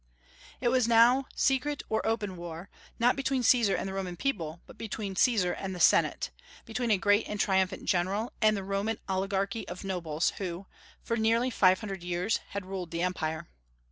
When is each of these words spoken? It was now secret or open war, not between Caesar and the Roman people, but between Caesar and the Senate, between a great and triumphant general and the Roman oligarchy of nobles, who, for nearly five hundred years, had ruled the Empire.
It 0.59 0.69
was 0.69 0.87
now 0.87 1.25
secret 1.35 1.83
or 1.87 2.03
open 2.07 2.35
war, 2.35 2.71
not 2.97 3.15
between 3.15 3.43
Caesar 3.43 3.75
and 3.75 3.87
the 3.87 3.93
Roman 3.93 4.15
people, 4.17 4.59
but 4.65 4.75
between 4.75 5.15
Caesar 5.15 5.51
and 5.53 5.75
the 5.75 5.79
Senate, 5.79 6.31
between 6.65 6.89
a 6.89 6.97
great 6.97 7.27
and 7.27 7.39
triumphant 7.39 7.85
general 7.85 8.33
and 8.41 8.57
the 8.57 8.63
Roman 8.63 8.97
oligarchy 9.07 9.67
of 9.67 9.83
nobles, 9.83 10.31
who, 10.39 10.65
for 11.03 11.17
nearly 11.17 11.51
five 11.51 11.81
hundred 11.81 12.01
years, 12.01 12.37
had 12.49 12.65
ruled 12.65 12.89
the 12.89 13.03
Empire. 13.03 13.47